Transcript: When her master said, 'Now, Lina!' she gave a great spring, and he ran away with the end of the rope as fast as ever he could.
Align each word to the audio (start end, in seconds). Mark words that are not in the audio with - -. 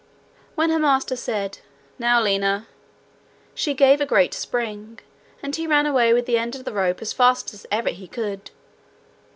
When 0.55 0.71
her 0.71 0.79
master 0.79 1.15
said, 1.15 1.59
'Now, 1.99 2.23
Lina!' 2.23 2.65
she 3.53 3.75
gave 3.75 4.01
a 4.01 4.05
great 4.07 4.33
spring, 4.33 4.97
and 5.43 5.55
he 5.55 5.67
ran 5.67 5.85
away 5.85 6.11
with 6.11 6.25
the 6.25 6.39
end 6.39 6.55
of 6.55 6.65
the 6.65 6.73
rope 6.73 7.03
as 7.03 7.13
fast 7.13 7.53
as 7.53 7.67
ever 7.71 7.89
he 7.91 8.07
could. 8.07 8.49